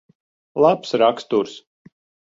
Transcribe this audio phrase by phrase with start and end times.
[0.65, 1.55] Labs raksturs.